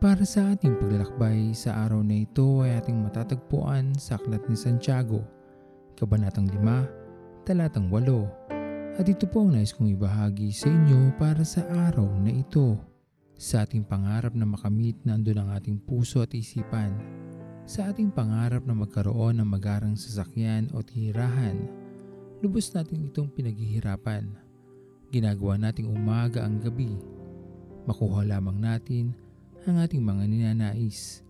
[0.00, 5.20] Para sa ating paglalakbay sa araw na ito ay ating matatagpuan sa Aklat ni Santiago,
[5.92, 8.96] Kabanatang 5, Talatang 8.
[8.96, 12.80] At ito po ang nais kong ibahagi sa inyo para sa araw na ito.
[13.36, 16.96] Sa ating pangarap na makamit na andun ang ating puso at isipan.
[17.68, 21.60] Sa ating pangarap na magkaroon ng magarang sasakyan o tihirahan.
[22.40, 24.32] Lubos natin itong pinaghihirapan.
[25.12, 26.96] Ginagawa nating umaga ang gabi.
[27.84, 29.28] Makuha lamang natin
[29.68, 31.20] ang ating mga ninanais.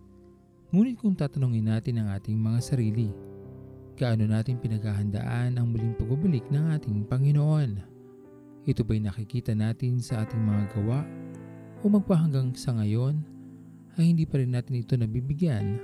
[0.71, 3.11] Ngunit kung tatanungin natin ang ating mga sarili,
[3.99, 7.83] gaano natin pinaghahandaan ang muling pagbabalik ng ating Panginoon?
[8.63, 11.03] Ito ba'y nakikita natin sa ating mga gawa
[11.83, 13.19] o magpahanggang sa ngayon
[13.99, 15.75] ay hindi pa rin natin ito nabibigyan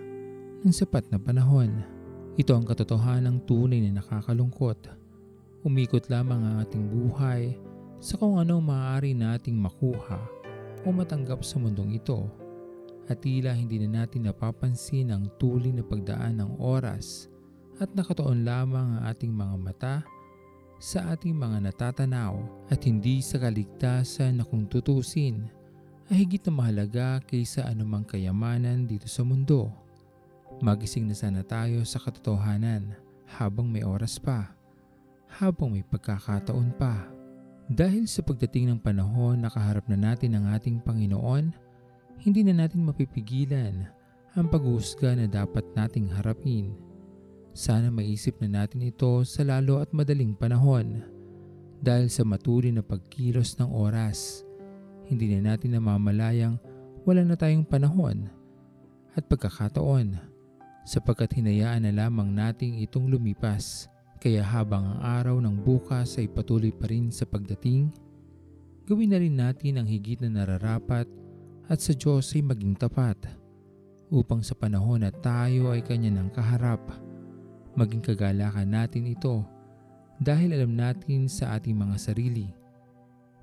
[0.64, 1.84] ng sapat na panahon?
[2.40, 4.88] Ito ang katotohanan ng tunay na nakakalungkot.
[5.68, 7.60] Umikot lamang ang ating buhay
[8.00, 10.37] sa kung anong maaari nating makuha
[10.84, 12.28] o matanggap sa mundong ito
[13.08, 17.32] at tila hindi na natin napapansin ang tuloy na pagdaan ng oras
[17.80, 19.96] at nakatuon lamang ang ating mga mata
[20.78, 22.38] sa ating mga natatanaw
[22.70, 25.50] at hindi sa kaligtasan na kung tutusin
[26.08, 29.74] ay higit na mahalaga kaysa anumang kayamanan dito sa mundo.
[30.64, 32.96] Magising na sana tayo sa katotohanan
[33.28, 34.56] habang may oras pa,
[35.28, 37.17] habang may pagkakataon pa.
[37.68, 41.52] Dahil sa pagdating ng panahon nakaharap na natin ang ating Panginoon,
[42.24, 43.92] hindi na natin mapipigilan
[44.40, 46.72] ang paghuhusga na dapat nating harapin.
[47.52, 51.04] Sana maisip na natin ito sa lalo at madaling panahon
[51.84, 54.48] dahil sa matuloy na pagkilos ng oras.
[55.04, 56.56] Hindi na natin namamalayang
[57.04, 58.32] wala na tayong panahon
[59.12, 60.16] at pagkakataon
[60.88, 66.74] sapagkat hinayaan na lamang nating itong lumipas kaya habang ang araw ng bukas ay patuloy
[66.74, 67.94] pa rin sa pagdating,
[68.90, 71.06] gawin na rin natin ang higit na nararapat
[71.70, 73.18] at sa Diyos ay maging tapat
[74.10, 76.82] upang sa panahon na tayo ay Kanya ng kaharap,
[77.78, 79.46] maging kagalakan natin ito
[80.18, 82.50] dahil alam natin sa ating mga sarili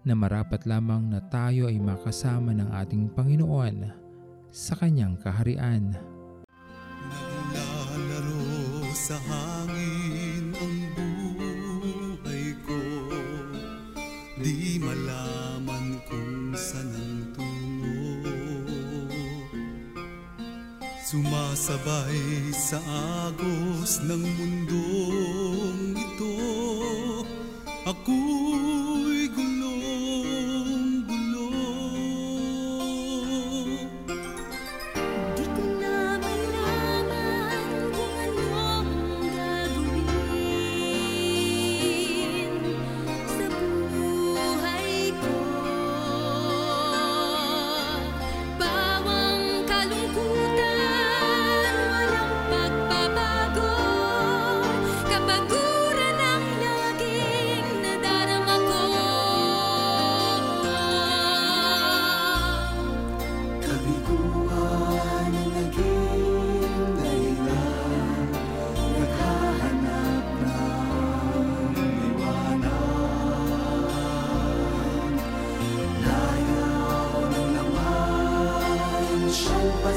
[0.03, 3.89] na marapat lamang na tayo ay makasama ng ating Panginoon
[4.51, 5.95] sa Kanyang kaharian.
[7.55, 9.17] Naglalaro sa
[21.04, 22.81] Sumasabay sa
[23.28, 26.53] agos ng mundong ito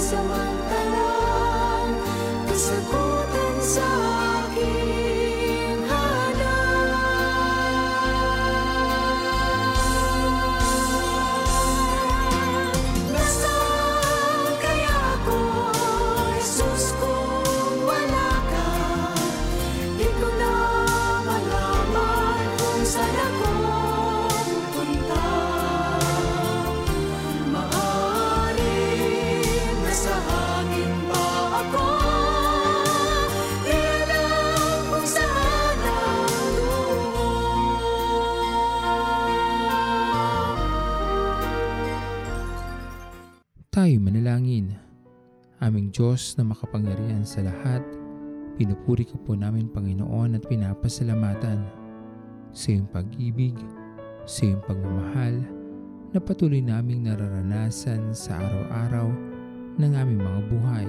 [0.07, 1.91] Siyang pansamantalang
[2.47, 3.06] Kasagutan
[43.77, 44.73] Tayo manalangin.
[45.61, 47.85] Aming Diyos na makapangyarihan sa lahat,
[48.57, 51.61] pinupuri ka po namin Panginoon at pinapasalamatan
[52.57, 53.53] sa iyong pag-ibig,
[54.25, 55.45] sa iyong pagmamahal
[56.09, 59.13] na patuloy naming nararanasan sa araw-araw
[59.77, 60.87] ng aming mga buhay.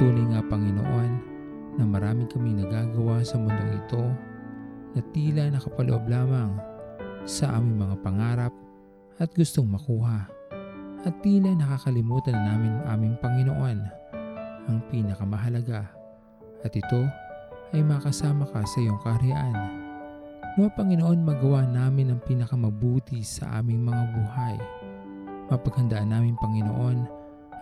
[0.00, 1.10] Tunay nga Panginoon
[1.76, 4.04] na marami kami nagagawa sa mundong ito
[4.96, 6.56] na tila nakapaloob lamang
[7.28, 8.52] sa aming mga pangarap
[9.20, 10.35] at gustong makuha
[11.06, 13.78] at tila nakakalimutan na namin ang aming Panginoon,
[14.66, 15.86] ang pinakamahalaga.
[16.66, 17.06] At ito
[17.70, 19.54] ay makasama ka sa iyong kaharian.
[20.58, 24.56] Nawa Panginoon magawa namin ang pinakamabuti sa aming mga buhay.
[25.46, 26.98] Mapaghandaan namin Panginoon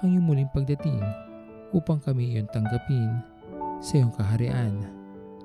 [0.01, 1.05] ang iyong muling pagdating
[1.77, 3.21] upang kami iyon tanggapin
[3.85, 4.89] sa iyong kaharian.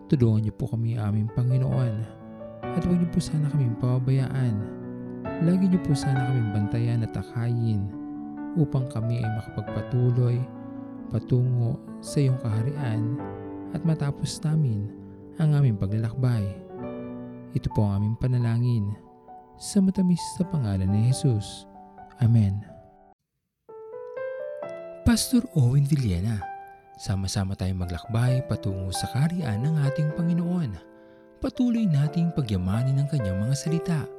[0.07, 1.94] Tulungan niyo po kami aming Panginoon
[2.63, 4.79] at huwag niyo po sana kaming pababayaan.
[5.40, 7.88] Lagi niyo po sana kaming bantayan at akayin
[8.60, 10.36] upang kami ay makapagpatuloy
[11.08, 13.16] patungo sa iyong kaharian
[13.72, 14.92] at matapos namin
[15.40, 16.44] ang aming paglalakbay.
[17.56, 18.92] Ito po ang aming panalangin
[19.56, 21.64] sa matamis sa pangalan ni Jesus.
[22.20, 22.60] Amen.
[25.08, 26.44] Pastor Owen Villena,
[27.00, 30.76] sama-sama tayong maglakbay patungo sa kaharian ng ating Panginoon.
[31.40, 34.19] Patuloy nating pagyamanin ang kanyang mga salita